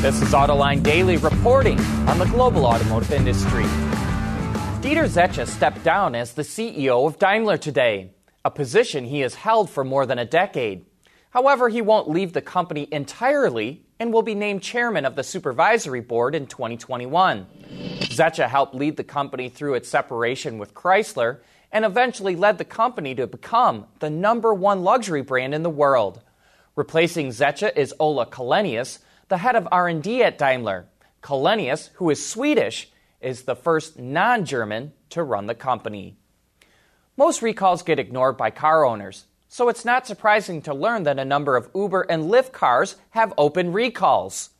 This 0.00 0.22
is 0.22 0.28
Autoline 0.28 0.84
Daily 0.84 1.16
reporting 1.16 1.80
on 2.06 2.20
the 2.20 2.24
global 2.26 2.66
automotive 2.66 3.10
industry. 3.10 3.64
Dieter 4.80 5.08
Zetsche 5.08 5.44
stepped 5.44 5.82
down 5.82 6.14
as 6.14 6.34
the 6.34 6.42
CEO 6.42 7.04
of 7.04 7.18
Daimler 7.18 7.56
today, 7.56 8.12
a 8.44 8.50
position 8.52 9.04
he 9.04 9.18
has 9.20 9.34
held 9.34 9.68
for 9.68 9.82
more 9.82 10.06
than 10.06 10.20
a 10.20 10.24
decade. 10.24 10.86
However, 11.30 11.68
he 11.68 11.82
won't 11.82 12.08
leave 12.08 12.32
the 12.32 12.40
company 12.40 12.86
entirely 12.92 13.82
and 13.98 14.12
will 14.12 14.22
be 14.22 14.36
named 14.36 14.62
chairman 14.62 15.04
of 15.04 15.16
the 15.16 15.24
supervisory 15.24 16.00
board 16.00 16.36
in 16.36 16.46
2021. 16.46 17.48
Zetsche 18.02 18.48
helped 18.48 18.76
lead 18.76 18.96
the 18.96 19.02
company 19.02 19.48
through 19.48 19.74
its 19.74 19.88
separation 19.88 20.58
with 20.58 20.74
Chrysler 20.74 21.38
and 21.72 21.84
eventually 21.84 22.36
led 22.36 22.58
the 22.58 22.64
company 22.64 23.16
to 23.16 23.26
become 23.26 23.86
the 23.98 24.10
number 24.10 24.54
one 24.54 24.84
luxury 24.84 25.22
brand 25.22 25.56
in 25.56 25.64
the 25.64 25.68
world. 25.68 26.22
Replacing 26.76 27.30
Zetsche 27.30 27.76
is 27.76 27.92
Ola 27.98 28.26
Källenius, 28.26 29.00
the 29.28 29.38
head 29.38 29.56
of 29.56 29.68
R&D 29.70 30.22
at 30.22 30.38
Daimler. 30.38 30.86
Källenius, 31.22 31.90
who 31.94 32.10
is 32.10 32.26
Swedish, 32.26 32.90
is 33.20 33.42
the 33.42 33.56
first 33.56 33.98
non-German 33.98 34.92
to 35.10 35.22
run 35.22 35.46
the 35.46 35.54
company. 35.54 36.16
Most 37.16 37.42
recalls 37.42 37.82
get 37.82 37.98
ignored 37.98 38.36
by 38.36 38.50
car 38.50 38.84
owners, 38.84 39.24
so 39.48 39.68
it's 39.68 39.84
not 39.84 40.06
surprising 40.06 40.62
to 40.62 40.74
learn 40.74 41.02
that 41.02 41.18
a 41.18 41.24
number 41.24 41.56
of 41.56 41.70
Uber 41.74 42.02
and 42.02 42.24
Lyft 42.24 42.52
cars 42.52 42.96
have 43.10 43.34
open 43.36 43.72
recalls. 43.72 44.50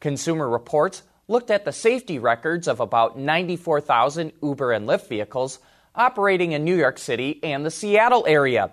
Consumer 0.00 0.48
Reports 0.48 1.02
looked 1.28 1.50
at 1.50 1.64
the 1.64 1.72
safety 1.72 2.18
records 2.18 2.66
of 2.66 2.80
about 2.80 3.18
94,000 3.18 4.32
Uber 4.42 4.72
and 4.72 4.88
Lyft 4.88 5.08
vehicles 5.08 5.58
operating 5.94 6.52
in 6.52 6.64
New 6.64 6.76
York 6.76 6.98
City 6.98 7.38
and 7.42 7.64
the 7.64 7.70
Seattle 7.70 8.24
area. 8.26 8.70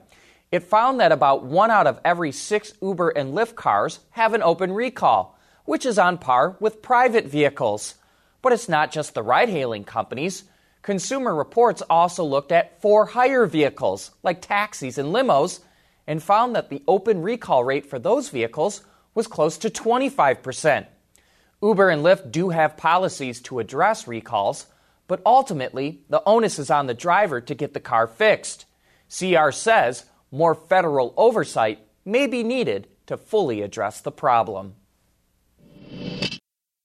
It 0.52 0.64
found 0.64 1.00
that 1.00 1.12
about 1.12 1.44
one 1.44 1.72
out 1.72 1.88
of 1.88 2.00
every 2.06 2.32
six 2.32 2.74
Uber 2.82 3.10
and 3.10 3.34
Lyft 3.34 3.56
cars 3.56 4.00
have 4.12 4.34
an 4.34 4.42
open 4.42 4.72
recall, 4.72 5.35
which 5.66 5.86
is 5.86 6.00
on 6.00 6.18
par 6.18 6.56
with 6.60 6.82
private 6.82 7.26
vehicles. 7.26 7.96
But 8.42 8.54
it's 8.54 8.70
not 8.70 8.92
just 8.92 9.14
the 9.14 9.24
ride 9.24 9.50
hailing 9.50 9.84
companies. 9.84 10.44
Consumer 10.82 11.36
Reports 11.36 11.82
also 11.90 12.24
looked 12.24 12.52
at 12.52 12.80
for 12.82 13.08
hire 13.08 13.46
vehicles, 13.46 14.12
like 14.24 14.42
taxis 14.42 14.98
and 14.98 15.10
limos, 15.10 15.60
and 16.08 16.22
found 16.22 16.56
that 16.56 16.70
the 16.70 16.84
open 16.88 17.22
recall 17.22 17.64
rate 17.64 17.86
for 17.86 17.98
those 17.98 18.30
vehicles 18.30 18.84
was 19.16 19.28
close 19.28 19.58
to 19.58 19.70
25%. 19.70 20.86
Uber 21.64 21.90
and 21.90 22.04
Lyft 22.04 22.32
do 22.32 22.50
have 22.50 22.78
policies 22.78 23.42
to 23.42 23.60
address 23.60 24.08
recalls, 24.08 24.68
but 25.08 25.22
ultimately, 25.26 26.02
the 26.10 26.22
onus 26.26 26.60
is 26.60 26.70
on 26.70 26.86
the 26.88 26.94
driver 26.94 27.42
to 27.42 27.56
get 27.56 27.74
the 27.74 27.80
car 27.80 28.08
fixed. 28.08 28.66
CR 29.10 29.52
says 29.52 30.06
more 30.32 30.54
federal 30.54 31.14
oversight 31.18 31.80
may 32.04 32.28
be 32.28 32.44
needed 32.44 32.88
to 33.08 33.18
fully 33.18 33.62
address 33.62 34.02
the 34.02 34.12
problem. 34.12 34.76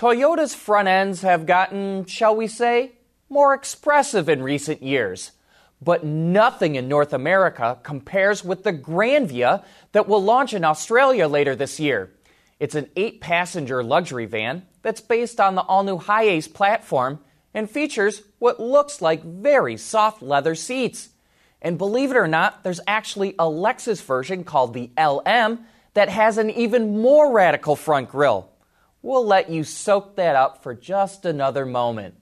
Toyota's 0.00 0.54
front 0.54 0.88
ends 0.88 1.20
have 1.20 1.44
gotten, 1.44 2.06
shall 2.06 2.34
we 2.34 2.46
say, 2.46 2.92
more 3.28 3.52
expressive 3.52 4.30
in 4.30 4.42
recent 4.42 4.82
years. 4.82 5.32
But 5.82 6.04
nothing 6.04 6.76
in 6.76 6.88
North 6.88 7.12
America 7.12 7.78
compares 7.82 8.42
with 8.42 8.64
the 8.64 8.72
Granvia 8.72 9.62
that 9.92 10.08
will 10.08 10.22
launch 10.22 10.54
in 10.54 10.64
Australia 10.64 11.28
later 11.28 11.54
this 11.54 11.78
year. 11.78 12.14
It's 12.58 12.74
an 12.74 12.88
eight 12.96 13.20
passenger 13.20 13.84
luxury 13.84 14.24
van 14.24 14.66
that's 14.80 15.02
based 15.02 15.38
on 15.38 15.54
the 15.54 15.60
all 15.60 15.84
new 15.84 15.98
Hiace 15.98 16.50
platform 16.50 17.20
and 17.52 17.70
features 17.70 18.22
what 18.38 18.58
looks 18.58 19.02
like 19.02 19.22
very 19.22 19.76
soft 19.76 20.22
leather 20.22 20.54
seats. 20.54 21.10
And 21.60 21.76
believe 21.76 22.10
it 22.10 22.16
or 22.16 22.26
not, 22.26 22.64
there's 22.64 22.80
actually 22.86 23.34
a 23.38 23.44
Lexus 23.44 24.02
version 24.02 24.44
called 24.44 24.72
the 24.72 24.90
LM 24.98 25.66
that 25.92 26.08
has 26.08 26.38
an 26.38 26.48
even 26.48 27.02
more 27.02 27.30
radical 27.30 27.76
front 27.76 28.08
grille. 28.08 28.49
We'll 29.02 29.26
let 29.26 29.48
you 29.48 29.64
soak 29.64 30.16
that 30.16 30.36
up 30.36 30.62
for 30.62 30.74
just 30.74 31.24
another 31.24 31.64
moment. 31.64 32.16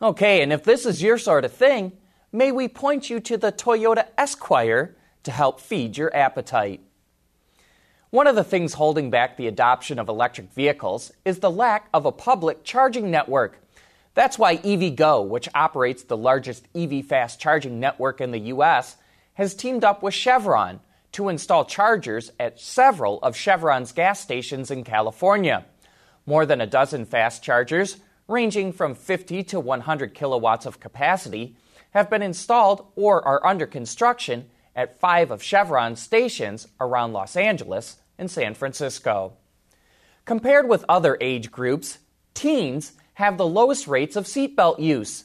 Okay, 0.00 0.42
and 0.42 0.52
if 0.52 0.64
this 0.64 0.86
is 0.86 1.02
your 1.02 1.18
sort 1.18 1.44
of 1.44 1.52
thing, 1.52 1.92
may 2.32 2.52
we 2.52 2.68
point 2.68 3.10
you 3.10 3.20
to 3.20 3.36
the 3.36 3.52
Toyota 3.52 4.06
Esquire 4.16 4.96
to 5.24 5.30
help 5.30 5.60
feed 5.60 5.96
your 5.96 6.14
appetite. 6.16 6.80
One 8.10 8.26
of 8.26 8.36
the 8.36 8.44
things 8.44 8.74
holding 8.74 9.10
back 9.10 9.36
the 9.36 9.48
adoption 9.48 9.98
of 9.98 10.08
electric 10.08 10.52
vehicles 10.52 11.12
is 11.24 11.40
the 11.40 11.50
lack 11.50 11.88
of 11.92 12.06
a 12.06 12.12
public 12.12 12.62
charging 12.64 13.10
network. 13.10 13.58
That's 14.14 14.38
why 14.38 14.58
EVgo, 14.58 15.26
which 15.26 15.48
operates 15.54 16.04
the 16.04 16.16
largest 16.16 16.68
EV 16.74 17.04
fast 17.04 17.40
charging 17.40 17.80
network 17.80 18.20
in 18.20 18.30
the 18.30 18.38
U.S., 18.38 18.96
has 19.34 19.54
teamed 19.54 19.82
up 19.82 20.02
with 20.02 20.14
Chevron 20.14 20.80
to 21.12 21.28
install 21.28 21.64
chargers 21.64 22.30
at 22.38 22.60
several 22.60 23.18
of 23.22 23.36
Chevron's 23.36 23.92
gas 23.92 24.20
stations 24.20 24.70
in 24.70 24.84
California. 24.84 25.64
More 26.26 26.46
than 26.46 26.60
a 26.60 26.66
dozen 26.66 27.04
fast 27.04 27.42
chargers, 27.42 27.98
ranging 28.28 28.72
from 28.72 28.94
50 28.94 29.42
to 29.44 29.60
100 29.60 30.14
kilowatts 30.14 30.66
of 30.66 30.80
capacity, 30.80 31.56
have 31.90 32.10
been 32.10 32.22
installed 32.22 32.86
or 32.96 33.26
are 33.26 33.46
under 33.46 33.66
construction 33.66 34.48
at 34.74 34.98
five 34.98 35.30
of 35.30 35.42
Chevron's 35.42 36.00
stations 36.00 36.66
around 36.80 37.12
Los 37.12 37.36
Angeles 37.36 37.98
and 38.18 38.30
San 38.30 38.54
Francisco. 38.54 39.34
Compared 40.24 40.68
with 40.68 40.84
other 40.88 41.18
age 41.20 41.50
groups, 41.50 41.98
teens 42.32 42.92
have 43.14 43.36
the 43.36 43.46
lowest 43.46 43.86
rates 43.86 44.16
of 44.16 44.24
seatbelt 44.24 44.80
use. 44.80 45.24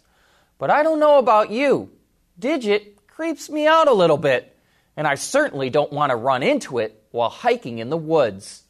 But 0.56 0.70
I 0.70 0.82
don't 0.82 1.00
know 1.00 1.18
about 1.18 1.50
you. 1.50 1.90
Digit 2.38 3.06
creeps 3.06 3.50
me 3.50 3.66
out 3.66 3.88
a 3.88 3.92
little 3.92 4.16
bit, 4.16 4.56
and 4.96 5.06
I 5.06 5.14
certainly 5.16 5.70
don't 5.70 5.92
want 5.92 6.10
to 6.10 6.16
run 6.16 6.42
into 6.42 6.78
it 6.78 7.04
while 7.10 7.28
hiking 7.28 7.78
in 7.78 7.90
the 7.90 7.96
woods. 7.96 8.62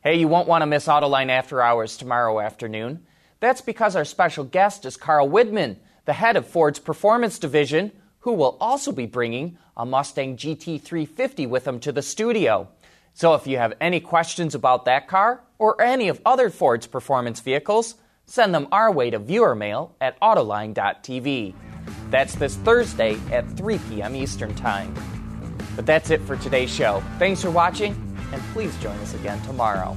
Hey, 0.00 0.16
you 0.16 0.28
won't 0.28 0.48
want 0.48 0.62
to 0.62 0.66
miss 0.66 0.86
Autoline 0.86 1.28
After 1.28 1.60
Hours 1.60 1.96
tomorrow 1.96 2.40
afternoon. 2.40 3.06
That's 3.40 3.60
because 3.60 3.96
our 3.96 4.04
special 4.04 4.44
guest 4.44 4.84
is 4.84 4.96
Carl 4.96 5.28
Widmann, 5.28 5.76
the 6.04 6.12
head 6.12 6.36
of 6.36 6.46
Ford's 6.46 6.78
Performance 6.78 7.38
Division, 7.38 7.92
who 8.20 8.32
will 8.32 8.56
also 8.60 8.92
be 8.92 9.06
bringing 9.06 9.58
a 9.76 9.86
Mustang 9.86 10.36
GT350 10.36 11.48
with 11.48 11.66
him 11.66 11.80
to 11.80 11.92
the 11.92 12.02
studio. 12.02 12.68
So 13.14 13.34
if 13.34 13.46
you 13.46 13.58
have 13.58 13.74
any 13.80 14.00
questions 14.00 14.54
about 14.54 14.84
that 14.86 15.08
car 15.08 15.42
or 15.58 15.80
any 15.80 16.08
of 16.08 16.20
other 16.24 16.50
Ford's 16.50 16.86
performance 16.86 17.40
vehicles, 17.40 17.96
send 18.26 18.54
them 18.54 18.68
our 18.72 18.90
way 18.90 19.10
to 19.10 19.20
viewermail 19.20 19.90
at 20.00 20.18
autoline.tv. 20.20 21.54
That's 22.10 22.34
this 22.36 22.56
Thursday 22.56 23.18
at 23.30 23.48
3 23.56 23.78
p.m. 23.90 24.16
Eastern 24.16 24.54
Time. 24.54 24.94
But 25.76 25.86
that's 25.86 26.10
it 26.10 26.20
for 26.22 26.36
today's 26.36 26.72
show. 26.72 27.02
Thanks 27.18 27.42
for 27.42 27.50
watching, 27.50 27.92
and 28.32 28.42
please 28.52 28.76
join 28.78 28.96
us 28.98 29.14
again 29.14 29.40
tomorrow. 29.42 29.96